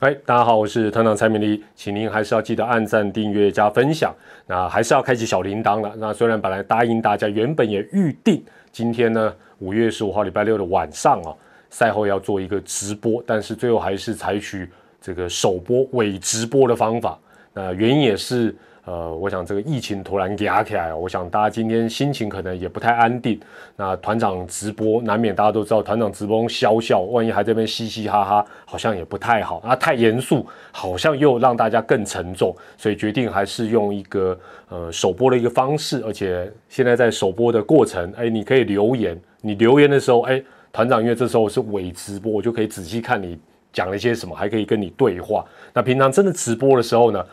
[0.00, 4.14] 哎，大家好，我是团长蔡明丽，请您还是要记得按赞、订阅、加分享，
[4.46, 5.92] 那还是要开启小铃铛了。
[5.98, 8.42] 那虽然本来答应大家，原本也预定
[8.72, 11.36] 今天呢，五月十五号礼拜六的晚上啊，
[11.68, 14.66] 赛后要做一个直播，但是最后还是采取
[15.02, 17.18] 这个首播伪直播的方法。
[17.52, 18.56] 那原因也是。
[18.86, 23.38] 呃，我想这个疫情突然压起来，我想大家今天心情可能也不太安定。
[23.76, 29.62] 那团长直播难免大家都知道，团长直播笑笑，万一还在那边嘻嘻哈哈，好像也不太好。
[29.64, 34.36] 那太严肃，好像又让大家更沉重，所以决定还是用一个
[34.70, 36.02] 呃首播的一个方式。
[36.04, 43.38] 而且现在在首播的过程，哎，你可以留言，你留言的时候，哎，团长因为这时候是伪直播，我就可以仔细看你
[43.72, 45.44] 讲了一些什么，还可以跟你对话。
[45.74, 47.24] 那平常真的直播的时候呢？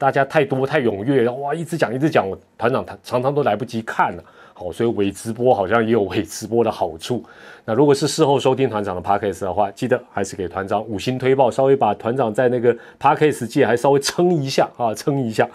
[0.00, 4.24] 大家太多太踊跃，哇，一直讲一直讲，我团长他常常都来不及看了。
[4.54, 7.22] 好，所以伪直播好像也有伪直播的好处。
[7.66, 15.46] 那如果是事后收听团长的 podcast 的话，记得还是给团长五星推报，稍微把团长在那个 podcast 界还稍微撑一下啊，撑一下。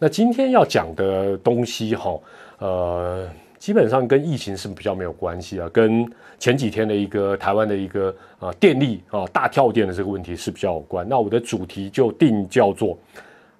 [0.00, 2.18] 那今天要讲的东西哈，
[2.58, 3.28] 呃，
[3.60, 6.04] 基本上跟疫情是比较没有关系啊，跟
[6.40, 11.08] 前几天的一个台湾的一个啊电力啊大跳电的这个问题是比较有关。
[11.08, 12.98] 那我的主题就定叫做。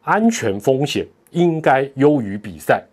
[0.05, 2.84] 安全风险应该优于比赛，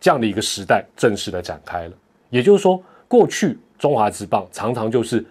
[0.00, 1.92] 这样的一个时代正式的展开了。
[2.30, 5.24] 也就是说，过去中华职棒常常就是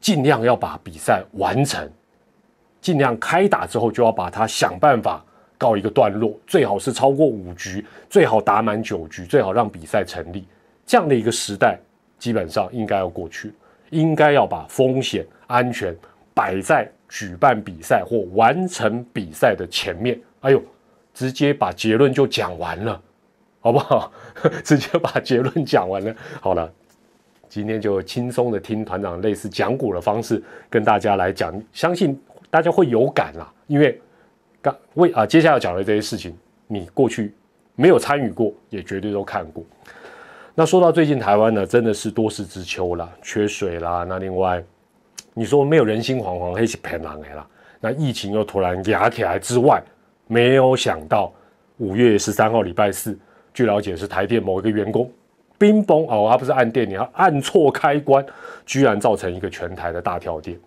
[0.00, 1.88] 尽量要把比赛完成，
[2.80, 5.24] 尽量开打之后就要把它想办法
[5.58, 10.46] 告一个段落，最好是超过五局，最好打满九局，最好让比赛成立。
[10.86, 11.78] 这样的一个时代
[12.18, 13.52] 基本上应该要过去，
[13.90, 15.96] 应该要把风险安全
[16.32, 20.20] 摆在举办比赛或完成比赛的前面。
[20.40, 20.62] 哎呦！
[21.14, 23.00] 直接把结论就讲完了，
[23.60, 24.12] 好不好？
[24.64, 26.14] 直接把结论讲完了。
[26.40, 26.70] 好了，
[27.48, 32.20] 今天就轻松的听团长类似讲股的方式跟大家来讲，相信
[32.50, 33.50] 大家会有感啦。
[33.68, 33.98] 因为
[34.60, 37.32] 刚为啊，接下来讲的这些事情，你过去
[37.76, 39.64] 没有参与过，也绝对都看过。
[40.54, 44.04] 那说到最近台湾呢，真的是多事之秋啦，缺水啦。
[44.08, 44.62] 那另外，
[45.32, 47.46] 你说没有人心惶惶，黑起偏狼来啦。
[47.80, 49.82] 那疫情又突然压起来之外，
[50.26, 51.32] 没有想到
[51.78, 53.18] 五月十三号礼拜四，
[53.52, 55.10] 据了解是台电某一个员工
[55.58, 58.24] 冰崩哦，他不是按电，你要按错开关，
[58.66, 60.58] 居然造成一个全台的大跳电。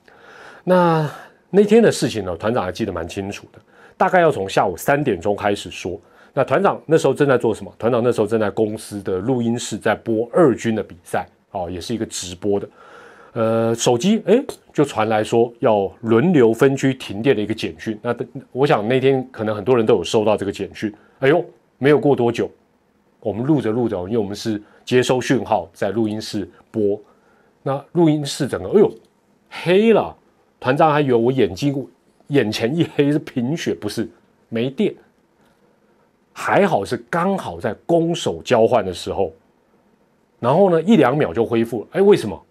[0.63, 1.09] 那
[1.49, 3.59] 那天的事情呢，团长还记得蛮清楚的，
[3.95, 5.99] 大概要从下午三点钟开始说。
[6.33, 7.73] 那团长那时候正在做什么？
[7.79, 12.69] 团长那时候正在公司的录音室在播二军的比赛哦，也是一个直播的。
[13.33, 14.43] 呃，手机哎，
[14.73, 17.99] 就传来说要轮流分区停电的一个简讯。
[18.01, 18.15] 那
[18.51, 20.91] 我想那天可能很多人都有收到这个简讯。
[21.19, 21.45] 哎呦，
[21.77, 22.49] 没有过多久，
[23.19, 26.99] 我们录着录着，因为我们是接收讯号在录音室播，
[27.61, 28.91] 那录音室整个哎呦
[29.49, 30.15] 黑了，
[30.59, 31.87] 团长还以为我眼睛
[32.27, 34.09] 眼前一黑是贫血，不是
[34.49, 34.95] 没电，
[36.33, 39.31] 还好是刚好在攻守交换的时候，
[40.39, 41.87] 然后呢一两秒就恢复了。
[41.91, 42.43] 哎，为什么？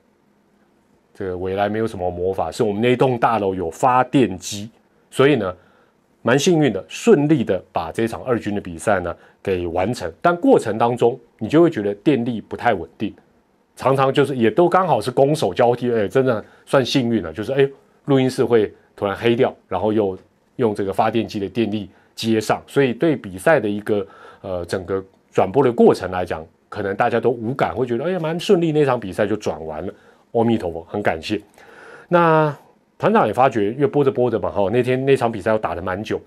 [1.19, 4.69] 这个未来没有什么魔法，是我们那栋大楼有发电机，
[5.10, 5.56] 所以呢，
[6.21, 10.12] 蛮幸运的，顺利的把这场二军的比赛呢给完成。
[10.21, 13.15] 但过程当中，你就会觉得电力不太稳定，
[13.77, 17.66] 常常就是也都刚好是攻守交替，哎，真的算幸运了，就是哎，
[18.04, 20.19] 录音室会突然黑掉，然后又
[20.56, 24.06] 用这个发电机的电力接上，所以对比赛的一个
[24.43, 25.03] 呃整个
[25.33, 29.94] 转播的过程来讲，可能大家都无感，会觉得哎呀蛮顺利，那场比赛就转完了。
[30.37, 31.41] 阿弥陀佛，很感谢。
[32.09, 32.57] 那
[32.99, 36.21] 团长也发觉，越播着播着嘛，哈，那天那场比赛要打的蛮久。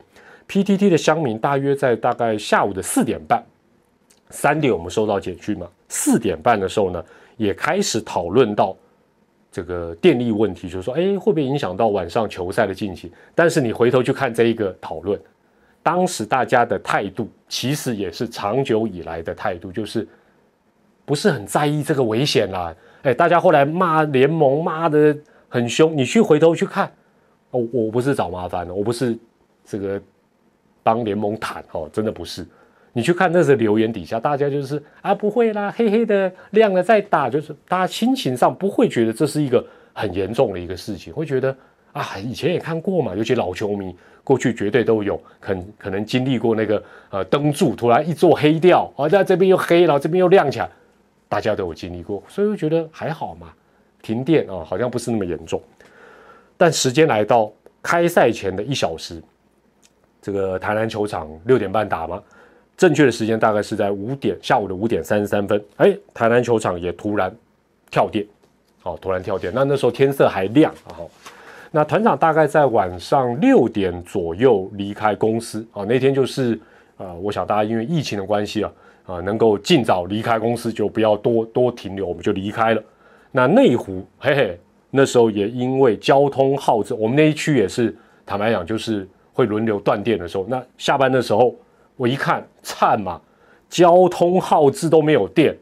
[0.47, 3.43] PTT 的乡民大约在大概下午的四点半，
[4.29, 7.03] 三点我们收到简讯嘛，四点半的时候呢，
[7.37, 8.75] 也开始讨论到
[9.51, 13.11] 这个电力问题，就是说，哎，会不会影响到晚上球赛的进行？
[13.35, 15.19] 但是你回头去看这一个讨论，
[15.81, 20.07] 当时大家的态度其实也是长久以来的态度，就是
[21.09, 22.71] 不是很在意这个危险啦。
[23.01, 26.85] 哎，大家后来骂联盟骂的很凶，你去回头去看，
[27.49, 29.17] 哦，我不是找麻烦的，我不是
[29.65, 29.99] 这个
[30.83, 32.45] 帮联盟谈哦，真的不是。
[32.93, 41.55] 你去看那些留言底下，大家就是啊，不会啦，黑黑的亮了再打，就是大家心情上不会觉得这是一个很严重的一个事情，会觉得
[41.91, 50.69] 啊，以前也看过嘛，尤其老球迷过去绝对都有，可 可能经历过那个呃灯柱突然一座黑掉，啊，在这边又黑了，这边又亮起来。
[51.29, 53.53] 大家都有经历过，所以我觉得还好嘛。
[54.01, 55.61] 停电啊，好像不是那么严重。
[56.57, 59.21] 但时间来到开赛前的一小时，
[60.21, 62.21] 这个台南球场六点半打吗？
[62.75, 65.63] 正确的时间大概是在五点，下午的五点三十三分。
[65.77, 67.33] 哎，台南球场也突然
[67.91, 68.25] 跳电，
[68.83, 69.53] 哦，突然跳电。
[69.53, 70.95] 那那时候天色还亮啊。
[71.71, 76.59] 那团长大概在晚上六点左右离开公司啊，那天就是
[76.97, 78.71] 呃，我想大家因为疫情的关系啊，
[79.09, 82.83] 啊，能够尽早离开公司，就不要多多停留，我们就离开了。
[83.31, 84.59] 那内湖，嘿嘿，
[84.91, 90.45] 那时候也因为交通耗资，我们那一区也是坦白讲，就是会轮流断电的时候。
[90.47, 91.55] 那下班的时候，
[91.95, 93.19] 我一看，惨嘛，
[93.67, 95.57] 交通耗资都没有电，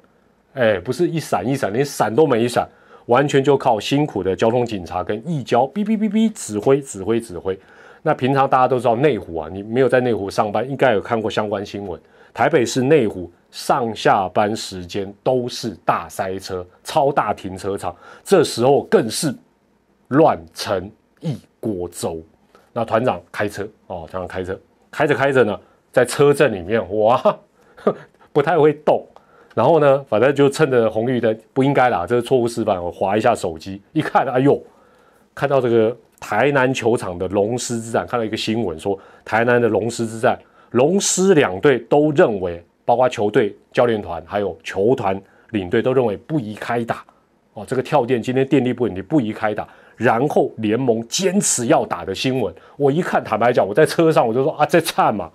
[0.54, 2.68] 哎，不是一闪一闪，连闪都没闪。
[3.06, 7.58] 完全就靠辛苦的交通警察跟义交哔哔哔哔指挥指挥指挥。
[8.02, 11.98] 那平常大家都知道内湖啊，你没有在内湖上班，应该有看过相关新闻。
[12.34, 19.34] 台北市内湖上下班时间都是大塞车，超大停车场，这时候更是
[20.10, 20.90] 乱成
[21.22, 22.22] 一锅粥。
[22.74, 24.60] 那团长开车哦，团长开车，
[24.92, 25.60] 开着开着呢，
[25.92, 27.40] 在车阵里面哇，
[28.32, 29.06] 不太会动。
[29.56, 32.84] 然后呢，反正就趁着红绿灯，不应该啦，这是错误示范。
[32.84, 34.62] 我划一下手机，一看，哎呦，
[35.34, 40.40] 看到这个台南球场的龙狮之战，看到一个新闻说，台南的龙狮之战，
[40.72, 47.04] 龙狮两队都认为，包括球队、教练团还有球团领队都认为不宜开打。
[47.52, 49.68] 哦，这个跳电今天电力不稳定，不宜开打。
[49.98, 55.30] 然后联盟坚持要打的新闻，我一看，坦白讲，我在车上我就说啊，在颤嘛。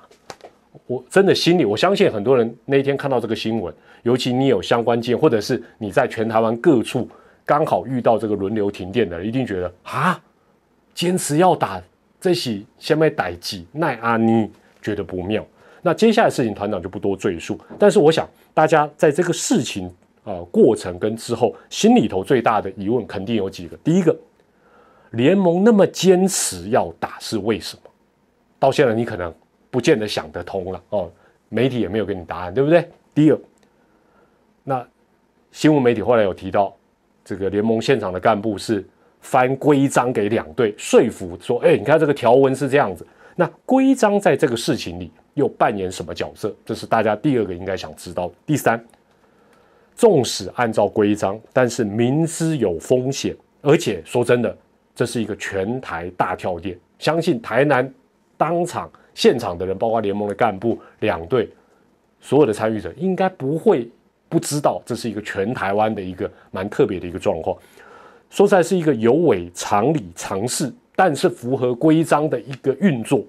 [0.86, 3.74] 我真的心里，我相信很多人那一天看到这个新闻，
[4.04, 7.06] 尤其你有相关经验，或者是你在全台湾各处
[7.44, 10.18] 刚好遇到这个轮流停电的人，一定觉得啊，
[10.94, 11.82] 坚持要打
[12.18, 14.50] 这些先被逮鸡奈阿尼，
[14.80, 15.44] 觉得不妙。
[15.82, 19.86] 那接下来事情团长就不多赘述，但是我想大家在这个事情
[20.24, 23.76] 啊过程跟之后，心里头最大的疑问肯定有几个。
[23.78, 24.16] 第一个，
[25.10, 27.82] 联盟那么坚持要打是为什么？
[28.58, 29.32] 到现在你可能。
[29.72, 31.10] 不见得想得通了哦，
[31.48, 32.86] 媒体也没有给你答案，对不对？
[33.14, 33.38] 第二，
[34.64, 34.86] 那
[35.50, 36.76] 新闻媒体后来有提到，
[37.24, 38.86] 这个联盟现场的干部是
[39.22, 43.06] 翻规章给两队说服，说：“哎，你看这个条文是这样子。”
[43.36, 46.54] 那规章在这个事情里又扮演什么角色？
[46.64, 48.30] 这是大家第二个应该想知道。
[48.44, 48.82] 第三，
[49.94, 54.56] 纵使按照规章，但是明知有风险，而且说真的，
[54.94, 57.92] 这是一个全台大跳电，相信台南
[58.36, 58.90] 当场。
[59.14, 61.46] 现场的人，包括联盟的干部、两队
[62.18, 63.86] 所有的参与者，应该不会
[64.26, 67.54] 不知道这是一个全台湾的一个蛮特别的一个状况。
[68.30, 73.24] 说出来是一个有违常理、常识，但是符合规章的一个运作。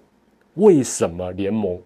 [0.55, 1.81] 为什么联盟，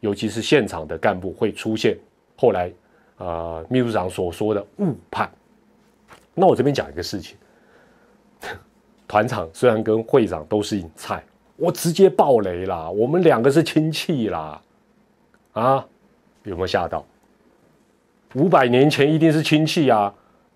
[0.00, 1.96] 尤其是现场的干部会出现
[2.36, 2.72] 后来
[3.18, 5.30] 呃秘书长所说的误判？
[6.34, 7.36] 那我这边讲一个事情，
[9.06, 11.22] 团长虽然跟会长都是引菜。
[11.56, 12.88] 我直接爆雷啦！
[12.88, 14.62] 我们两个是亲戚啦，
[15.52, 15.86] 啊，
[16.44, 17.04] 有没有吓到？
[18.34, 20.14] 五百年前一定是亲戚啊，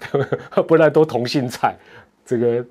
[0.67, 1.77] 不然都同姓菜。
[2.25, 2.65] 这个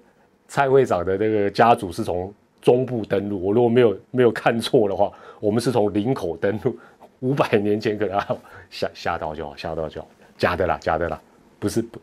[0.47, 6.77] 蔡会长的这个家族是从中部登陆，我如果没有没有看错的话，我们是从林口登陆。
[7.19, 8.19] 五百年前可能
[8.69, 10.07] 吓吓到就好，吓到就好，
[10.37, 11.21] 假的啦，假的啦，
[11.57, 11.97] 不是不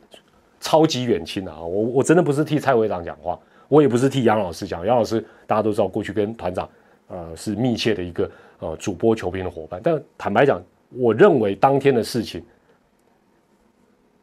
[0.60, 1.60] 超级远亲啊！
[1.60, 3.38] 我我真的不是替蔡会长讲话。
[3.69, 6.69] 我也不是替杨老师讲，杨老师大家都知道，过去跟团长，
[7.08, 9.78] 呃，是密切的一个呃主播球评的伙伴。
[9.84, 12.43] 但坦白讲，我认为当天的事情，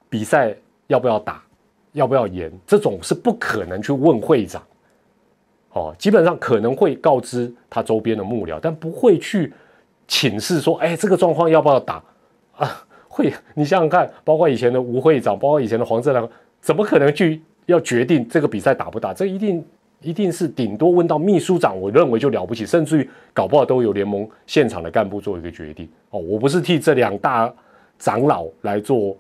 [0.10, 0.56] 比赛
[0.88, 1.44] 要不要打，
[1.98, 4.64] 要不要延，这种是不可能去问会长，
[5.74, 9.52] 哦，基本上可能会告知他周边的幕僚，但不会去
[10.08, 12.04] 请示说，哎，这个状况要不要打
[12.56, 12.86] 啊？
[13.08, 16.30] 会，你想想看，包括以前的吴会长，包括以前的黄正良，
[16.62, 17.42] 怎么可能去？
[17.68, 19.62] 要决定这个比赛打不打，这一定
[20.02, 25.86] 一定是顶多问到秘书长，我认为就了不起，甚至于搞不好都有联盟现场的干部做一个决定。
[26.12, 27.54] 哦，我不是替这两大
[28.00, 29.18] 长老来做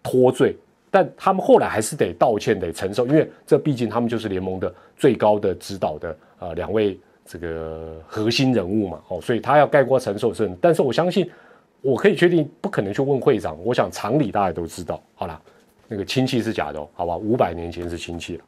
[0.00, 0.56] 脱罪，
[0.90, 9.00] 但他们后来还是得道歉，得承受，因为这毕竟他们就是联盟的最高的指导的啊两位这个核心人物嘛。
[9.08, 11.30] 哦，所以他要概括承受是，但是我相信
[11.80, 15.02] 我可以确定不可能去问会长，我想常理大家都知道。
[15.14, 15.40] 好了。
[15.90, 17.16] 那个亲戚是假的，好吧？
[17.16, 18.44] 五百年前是亲戚了。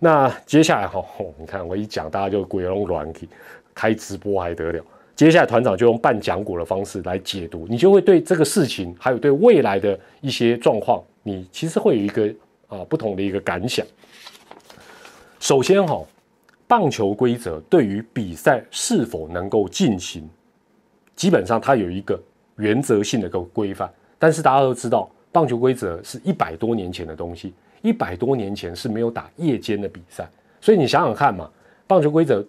[0.00, 1.00] 那接下来哈，
[1.38, 3.28] 你看我一讲，大家就鬼龙软体
[3.72, 4.82] 开直播还得了？
[5.14, 12.34] 接下来团长就用半讲古的方式来解读，你就会对这个事情，还有对未来的一些状况，你其实会有一个
[12.68, 13.84] 啊不同的一个感想。
[15.38, 16.02] 首先哈，
[16.66, 20.28] 棒球规则对于比赛是否能够进行，
[21.14, 22.20] 基本上它有一个
[22.56, 25.08] 原则性的一个规范，但是大家都知道。
[25.30, 30.26] 棒球规则是一百多年前的东西，一百多年前是没有打夜间的比赛，
[30.58, 31.48] 所以你想想看嘛，
[31.86, 32.44] 棒球规则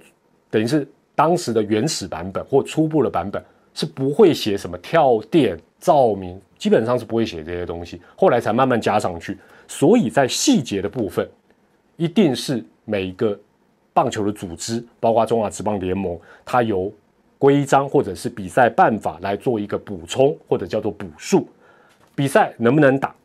[0.50, 3.43] 等于是当时的原始版本或初步的版本
[3.79, 9.38] 是不会写什么跳电、照明，基本上是不会写这些东西，后来才慢慢加上去。
[9.69, 11.25] 所以在细节的部分，
[11.95, 13.39] 一定是每一个
[13.93, 16.91] 棒球的组织，包括中华职棒联盟，它由
[17.38, 21.48] 规章或者是比赛办法来做一个补充，或者叫做补数。
[22.13, 23.15] 比赛能不能打？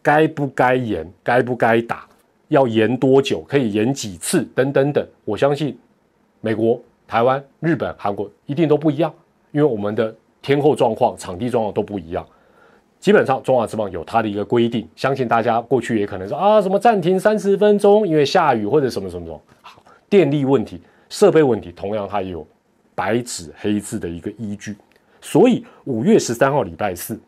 [0.00, 1.04] 该不该延？
[1.24, 2.06] 该不该打？
[2.46, 3.42] 要延多久？
[3.48, 4.44] 可以延几次？
[4.54, 5.04] 等等等。
[5.24, 5.76] 我相信
[6.40, 9.12] 美国、台湾、日本、韩国一定都不一样，
[9.52, 12.26] 因为我们的天候状况、场地状况都不一样。
[12.98, 19.40] 基本上中华之棒有它的一个规定，相信大家过去也可能说啊，什么暂停三十分钟，因为下雨或者什么什么什么。
[19.60, 22.46] 好，电力问题、设备问题，同样它也有
[22.94, 24.76] 白纸黑字的一个依据。
[25.20, 27.20] 所以五月十三号礼拜四，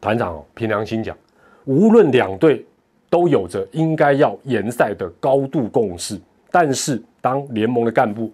[0.00, 1.16] 团长哦，凭良心讲，
[1.64, 2.66] 无论两队
[3.08, 8.30] 都有着应该要延赛的高度共识，但是当联盟的干部，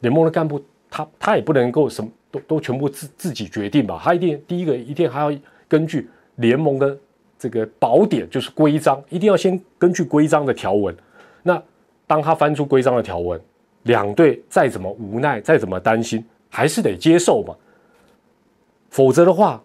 [0.00, 0.60] 联盟的干部
[0.92, 2.08] 他他也不能够什么。
[2.32, 5.30] 都都全部自自己决定吧，他一定第一个一定还要
[5.68, 6.98] 根据联盟的
[7.38, 10.96] 这个宝典，就是规章，一定要先根据规章的条文。
[11.42, 11.62] 那
[12.06, 13.38] 当他翻出规章的条文，
[13.82, 17.54] 两队再怎么无奈，再怎么担心，还是得接受嘛。
[18.88, 19.62] 否则的话，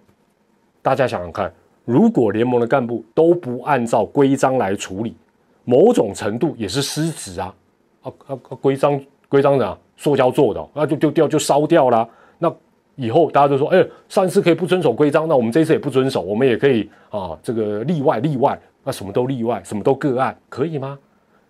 [0.81, 1.49] 大家想想看，
[1.85, 5.15] 如果联盟的干部都不按照规章来处理，
[5.63, 7.55] 某种程度也是失职啊！
[8.01, 12.07] 啊啊，规章规章的啊塑胶做的，那就丢掉就烧掉了。
[12.37, 12.53] 那
[12.95, 20.97] 以后大家都说，哎，上一次可以不遵守规章，那我们这次也不遵守，我们也可以啊，这个例外例外，那什么都例外，什么都个案，可以吗？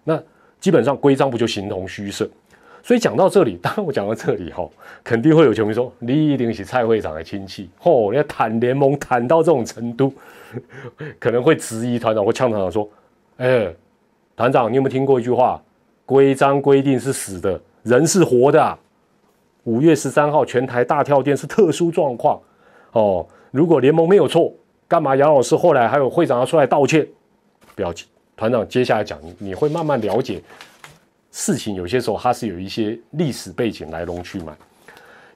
[0.04, 0.18] 那
[0.60, 2.28] 基本上规章不就形同虚设？
[2.82, 4.66] 所以讲到这里，当我讲到这里哈，
[5.04, 10.14] 肯定会有球迷说，你一定是蔡会长的亲戚，嚯，要谈联盟谈到这种程度，
[11.20, 12.90] 可能会质疑团长或呛团长说，
[13.38, 13.68] 哎，
[14.36, 15.62] 团长，你有没有听过一句话？
[16.06, 18.78] 规章规定是死的，人是活的。
[19.64, 22.40] 五月十三号全台大跳电是特殊状况，
[22.94, 24.54] 哦，如果联盟没有错，
[24.88, 27.06] 干嘛杨老师后来还有会长要出来道歉？
[27.76, 28.08] 不要紧，
[28.38, 30.42] 团长接下来讲，你会慢慢了解
[31.32, 34.56] 事情，有些时候它是有一些历史背景来龙去脉。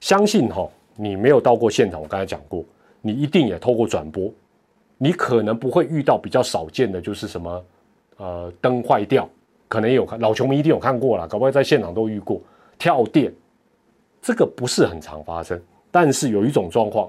[0.00, 2.64] 相信哈，你没有到过现场，我刚才讲过，
[3.02, 4.32] 你一定也透过转播，
[4.96, 7.64] 你可能不会遇到比较少见的，就是什么
[8.16, 9.28] 呃灯坏掉，
[9.72, 12.38] 可能有看老球迷一定有看过了，搞不好在现场都遇过
[12.78, 13.32] 跳电。
[14.20, 15.58] 这个不是很常发生，
[15.90, 17.08] 但是有一种状况，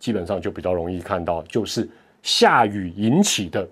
[0.00, 1.88] 基本上就比较容易看到，就是
[2.20, 3.64] 下雨引起的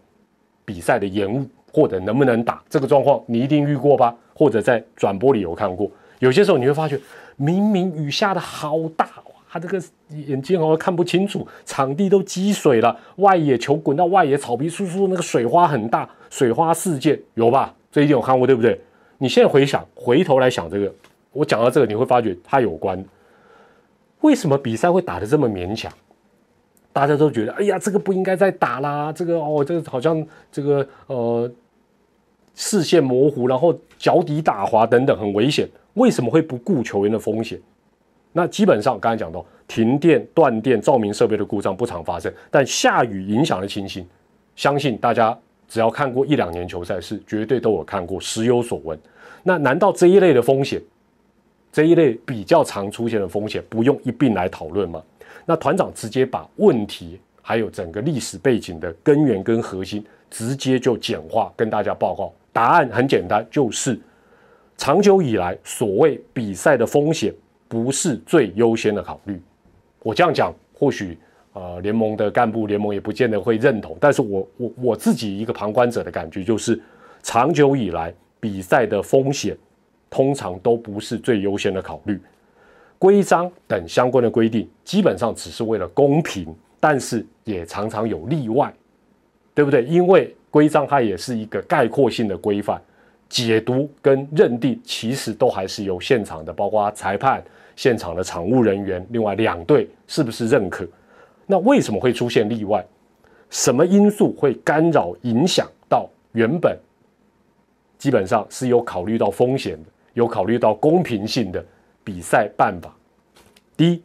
[0.64, 4.16] 比赛的延误或者能不能打这个状况，你一定遇过吧？
[4.32, 5.90] 或者在转播里有看过。
[6.20, 6.96] 有些时候你会发觉，
[7.34, 17.74] 明明雨下的好大，哇，这个眼睛好像看不清楚，场地都积水了，外野球滚到外野草皮，簌簌那个水花很大，水花事件有吧？
[17.90, 18.80] 这一定有看过，对不对？
[19.18, 20.92] 你现在回想，回头来想这个。
[21.32, 23.04] 我讲到这个，你会发觉它有关。
[24.20, 25.92] 为什么比赛会打得这么勉强？
[26.92, 31.50] 大家都觉得，哎呀，这个不应该再打啦，这个哦，这个好像这个呃
[32.54, 35.68] 视线模糊，然后脚底打滑等等，很危险。
[35.94, 37.60] 为什么会不顾球员的风险？
[38.32, 44.06] 那基本上刚才讲到，停电、断电、照明设备的故障不常发生，但下雨影响的情形，
[44.56, 45.36] 相信大家
[45.70, 48.98] 只要看过一两年球赛，是绝对都有看过，时有所闻。
[49.44, 50.82] 那难道这一类的风险？
[51.72, 55.00] 这一类比较常出现的风险，不用一并来讨论吗？
[55.46, 62.32] 那团长直接把问题还有整个历史背景的根源跟核心，直接就简化跟大家报告。
[62.52, 63.96] 答案很简单，就是
[64.76, 67.32] 长久以来所谓比赛的风险
[67.68, 69.40] 不是最优先的考虑。
[70.02, 71.16] 我这样讲，或许
[71.52, 76.80] 呃联盟的干部联盟也不见得会认同，但是我我我自己一个旁观者的感觉就是，
[77.22, 79.56] 长久以来比赛的风险。
[80.12, 82.20] 通常都不是最优先的考虑，
[82.98, 88.74] 规章等相关的规定基本上只是为了公平，但是也常常有例外，
[89.54, 89.84] 对不对？
[89.84, 92.82] 因为规章它也是一个概括性的规范，
[93.28, 97.40] 解读跟认定其实都还是由现场的，包括裁判、
[97.76, 100.84] 现场的场务人员，另外两队是不是认可？
[101.50, 102.86] 那为什么会出现例外？
[103.50, 106.78] 什么因素会干扰影响到原本
[107.98, 109.88] 基本上是有考虑到风险的？
[110.14, 111.64] 有考虑到公平性的
[112.04, 112.94] 比赛办法。
[113.76, 114.02] 第一，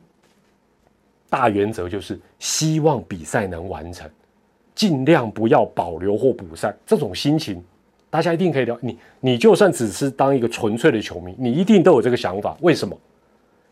[1.29, 4.09] 大原则就是希望比赛能完成，
[4.73, 6.75] 尽量不要保留或补赛。
[6.85, 7.63] 这种心情，
[8.09, 8.77] 大家一定可以聊。
[8.81, 12.57] 你你就算只是当一个纯粹的球迷，你一定都有这个想法。
[12.61, 12.97] 为什么？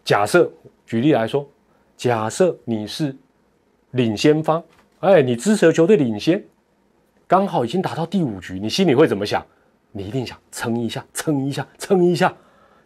[0.05, 0.51] 假设
[0.85, 1.47] 举例来说，
[1.95, 3.15] 假设你是
[3.93, 4.63] 领先方，
[4.99, 6.43] 哎，你支持的球队领先，
[7.27, 9.43] 刚好已经打到第五局，你心里会怎么想？
[9.91, 12.35] 你一定想撑一下，撑一下，撑一下，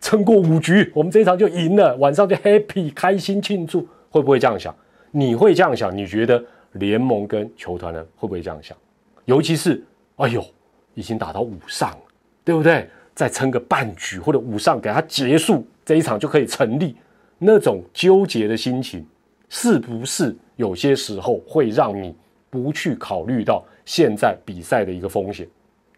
[0.02, 4.76] 撑过五局，我们这一场就赢了，晚上就 happy 开心庆祝，会不会这样想？
[5.12, 5.96] 你会这样想？
[5.96, 8.76] 你觉得联盟跟球团呢会不会这样想？
[9.24, 9.82] 尤其是，
[10.18, 10.46] 哎呦，
[10.94, 11.98] 已经打到五上了，
[12.44, 12.90] 对不对？
[13.16, 16.96] 再撑个半局或者五上给他结束这一场就可以成立，
[17.40, 19.04] 那种纠结的心情，
[19.50, 22.16] 是不是有些时候会让你
[22.50, 25.48] 不去考虑到现在比赛的一个风险？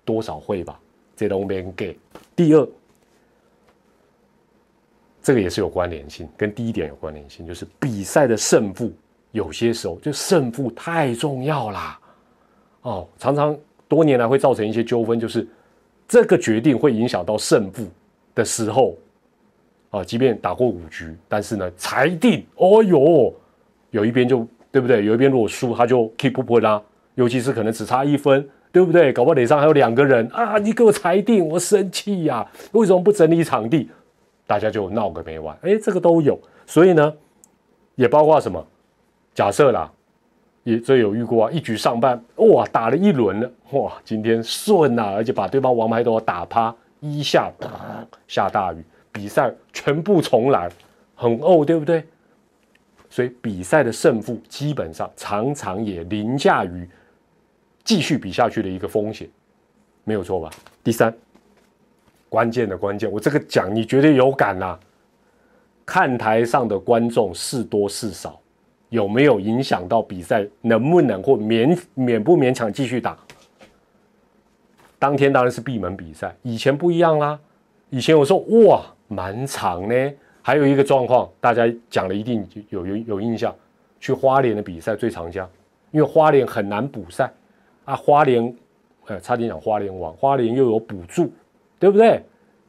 [0.05, 0.79] 多少会吧，
[1.15, 1.97] 这都没人给。
[2.35, 2.67] 第二，
[5.21, 8.91] 这个也是有关联性，跟第一点有关联性，就是比赛的胜负，
[9.31, 11.99] 有些时候就胜负太重要啦。
[12.81, 13.55] 哦，常常
[13.87, 15.47] 多年来会造成一些纠纷，就是
[16.07, 17.87] 这个决定会影响到胜负
[18.33, 18.95] 的时候，
[19.89, 23.33] 啊，即便打过五局，但是呢，裁定，哦哟，
[23.91, 25.03] 有一边就对不对？
[25.05, 26.81] 有一边如果输，他就 keep 不分啦，
[27.15, 29.11] 尤其是可能只差一分，对不对？
[29.11, 33.89] 搞不好脸上还有两个人啊，你给我裁定，我生气呀，为什么不整理场地？
[34.45, 37.13] 大家就闹个没完，哎，这个都有，所以呢，
[37.95, 38.65] 也包括什么？
[39.33, 39.91] 假设啦。
[40.63, 50.69] 也这有遇过啊，一局上半哇打了一轮了哇，今天顺啊，而且把对方王牌都打趴，一下啪下大雨，比赛全部重来，
[51.15, 52.03] 很哦，对不对？
[53.09, 56.87] 所以比赛的胜负基本上常常也凌驾于
[57.83, 59.27] 继续比下去的一个风险，
[60.03, 60.49] 没有错吧？
[60.83, 61.11] 第三，
[62.29, 64.77] 关键的关键，我这个讲你绝对有感呐，
[65.85, 68.39] 看台上的观众是多是少。
[68.89, 73.15] 有没有影响到比赛能不能或勉勉不勉强继续打？
[74.97, 77.39] 当天当然是闭门比赛，以前不一样啦。
[77.91, 83.53] 以前我说哇满场呢，还有一个状况，大家讲了一定有有有印象，
[83.99, 85.49] 去花莲的比赛最常讲，
[85.91, 87.29] 因为花莲很难补赛
[87.83, 88.55] 啊，花莲
[89.07, 91.29] 呃差点讲花莲王，花莲又有补助，
[91.77, 92.23] 对不对？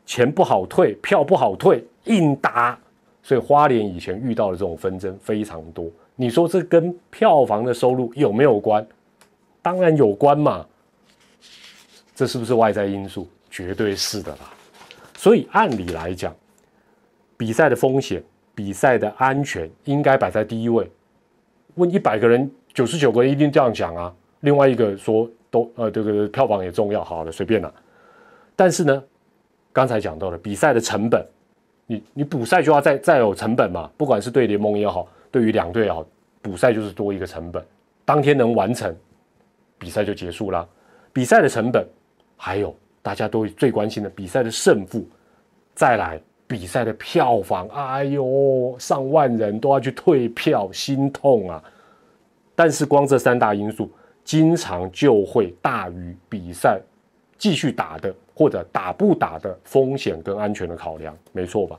[0.07, 2.77] 钱不好退，票不好退，硬打，
[3.23, 5.89] 所以花莲以前遇到的这种纷争非常多。
[6.17, 8.85] 你说这跟票房的收入有没有关？
[9.63, 10.67] 当然有关嘛。
[12.15, 13.29] 这是不是外在因素？
[13.51, 14.51] 绝对是的啦。
[15.21, 16.35] 所以按理来讲，
[17.37, 18.25] 比赛的风险、
[18.55, 20.91] 比赛的安全应该摆在第一位。
[21.75, 24.11] 问一百个人，九十九个人一定这样讲啊。
[24.41, 27.71] 另外一个说都呃这个票房也重要，好了随便了。
[28.57, 29.05] 但是呢，
[29.75, 31.23] 刚才讲到了比赛的成本，
[31.85, 35.07] 你你补赛就要再再有成本嘛，不管是对联盟也好。
[35.31, 36.03] 对于两队也好，
[36.41, 37.63] 补赛就是多一个成本，
[38.07, 38.97] 当天能完成，
[39.79, 40.67] 比赛就结束了。
[41.13, 41.87] 比赛的成本，
[42.39, 45.07] 还有大家都最关心的比赛的胜负，
[45.75, 51.63] 再来比赛的票房，哎呦，上万人都要去退票，心痛啊！
[52.55, 53.91] 但是光这三大因素，
[54.25, 56.81] 经常就会大于比赛
[57.39, 61.79] 继续打的或者打不打的风险跟安全的考量，没错吧？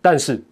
[0.00, 0.42] 但是。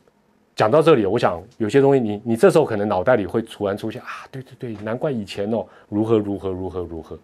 [0.54, 7.18] 讲到这里，我想有些东西，你你这时候可能脑袋里会突然出现啊，对对对，难怪以前哦，如何如何如何如何，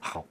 [0.00, 0.24] 好，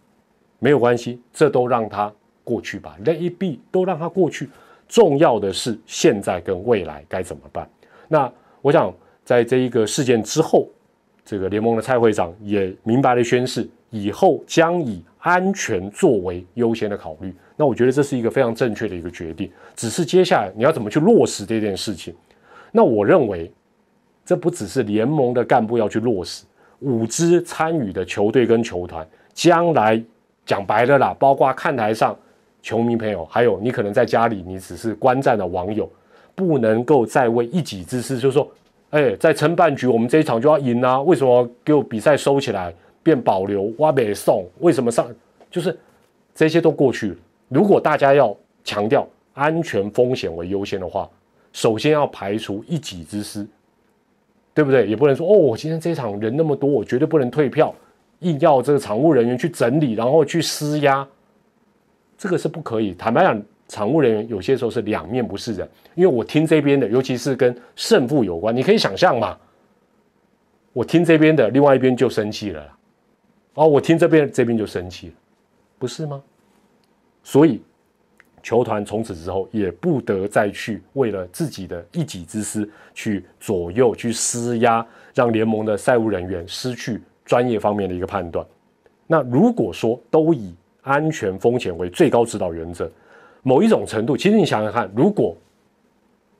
[0.63, 4.47] 没有关系，这都让它过去吧，Let it be，都让它过去。
[4.87, 7.67] 重要的是现在跟未来该怎么办？
[8.07, 8.93] 那我想
[9.25, 10.67] 在这一个事件之后，
[11.25, 17.33] 这个联盟的蔡会长也明白了宣誓，以后将以安全作为优先的考虑。
[17.55, 22.13] 那我觉得这是一个非常正确的一个决定，只是接下来你要怎么去落实这件事情。
[22.71, 23.51] 那我认为，
[24.23, 26.43] 这不只是联盟的干部要去落实，
[26.79, 30.03] 五支参与的球队跟球团，将来
[30.51, 32.13] 讲白了啦，包括看台上
[32.61, 35.89] 球迷朋友，还有你可能在家里你只是观战的网友，
[36.35, 38.51] 不能够再为一己之私，就是说，
[38.89, 44.45] 哎，在撑半局，我们这一场就要赢啊，为什么给我比赛收起来变保留挖北送？
[44.59, 45.07] 为什么上？
[45.49, 45.79] 就是
[46.35, 47.17] 这些都过去。
[47.47, 48.35] 如果大家要
[48.65, 51.09] 强调安全风险为优先的话，
[51.53, 53.47] 首先要排除一己之私，
[54.53, 54.85] 对不对？
[54.85, 57.73] 也不能说哦，我今天这场人那么多，我绝对不能退票，
[58.21, 61.07] 硬要这个场务人员去整理，然后去施压，
[62.17, 62.93] 这个是不可以。
[62.95, 69.37] 坦白讲，场务人员有些时候是两面不是人，因为我听这边的，尤其是跟胜负有关，你可以想象嘛，
[70.73, 72.77] 我听这边的，另外一边就生气了，
[73.53, 75.13] 哦，我听这边这边就生气了，
[75.77, 76.21] 不是吗？
[77.21, 77.61] 所以。
[78.43, 86.99] 球团从此之后也不得再去为了自己的一己之私去左右、去施压，让联盟的赛务人员失去
[87.31, 88.45] 专业方面的一个判断。
[89.07, 92.91] 那如果说都以安全风险为最高指导原则，
[93.41, 95.33] 某一种程度，其实你想想看，如果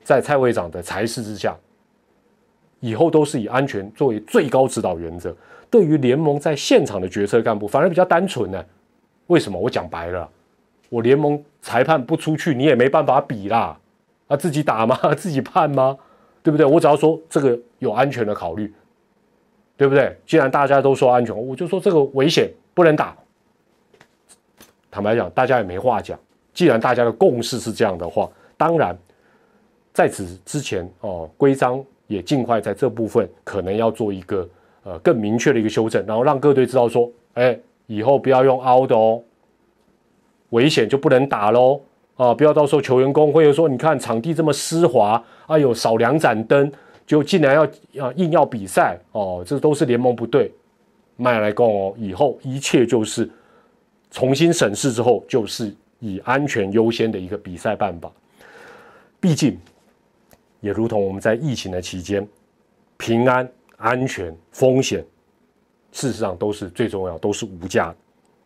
[0.04, 1.56] 在蔡会长的裁示之下，
[2.80, 5.34] 以后都是以安全作为最高指导原则，
[5.70, 8.62] 对于联盟在现场的决策干部反而比较单纯呢？
[9.28, 9.58] 为什么？
[9.58, 10.28] 我讲白了。
[10.90, 13.78] 我联盟裁判不出去，你也没办法比啦，
[14.28, 14.94] 啊，自己打吗？
[15.16, 15.96] 自己判吗？
[16.42, 16.66] 对不对？
[16.66, 18.70] 我只要说这个有安全的考虑，
[19.76, 20.16] 对不对？
[20.26, 23.16] 既然大家都说安全，我就说这个危险不能打。
[24.90, 26.18] 坦白讲，大家也没话讲，
[26.52, 28.96] 既然大家的共识是这样的话，当然
[29.92, 34.48] 在此之前哦，规章也尽快在这部分可能要做一个
[34.84, 39.22] 呃更明确的一个修正，然后让各队知道说，哎，以后不要用凹的哦，
[40.50, 41.80] 危险就不能打喽
[42.16, 42.34] 啊！
[42.34, 46.70] 不要到时候球员工会又说，你看场地这么湿滑，哎呦少两盏灯
[47.06, 47.64] 就竟然要
[48.04, 50.50] 啊硬要比赛哦，这都是联盟不对。
[51.16, 53.30] 麦来共哦，以后一切就是
[54.10, 58.10] 重新审视之后，就是以安全优先的一个比赛办法。
[59.20, 59.56] 毕竟，
[60.60, 62.26] 也如同我们在疫情的期间，
[62.96, 65.04] 平安、安全、风险，
[65.92, 67.94] 事实上都是最重要，都是无价。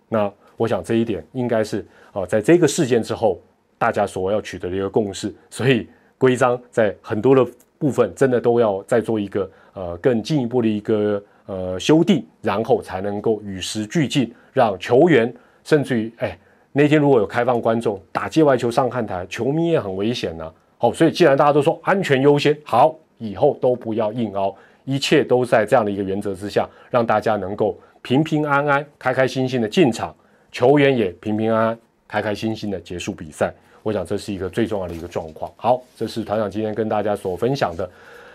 [0.09, 3.41] 那我想这一点应该是啊，在这个事件之后，
[3.79, 5.35] 大家所要取得的一个共识。
[5.49, 5.89] 所以
[6.19, 11.23] 规章在很多的部分，真的都要再做一个呃更进一步的一个。
[11.49, 16.37] 呃，修订，然后才能够与时俱进，让球员甚至于，哎，
[16.73, 20.53] 那天如果有开放观众打界外球上看台，球迷也很危险呢。
[20.77, 30.13] 好，所以既然大家都说安全优先，好，以后都不要硬凹，一切都在这样的一个原则之下，让大家能够平平安安、开开心心的进场，
[30.51, 33.55] 球员也平平安安、开开心心的结束比赛。
[33.87, 35.49] 我想这是一个最重要的一个状况。
[35.55, 37.89] 好，这是团长今天跟大家所分享的。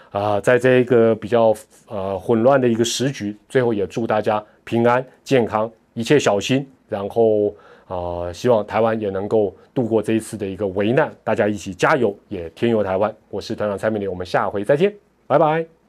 [0.10, 1.54] 啊，在这一个比较
[1.90, 6.66] 呃混乱的一个时局，最后也祝大家平安健康，一切小心。
[6.88, 7.54] 然后
[7.86, 13.14] 啊，希望台湾也能够度过这一次的一个危难，大家一起加油，也添油台湾。
[13.30, 14.94] 我是团长蔡明，我们下回再见，
[15.28, 15.81] 拜拜。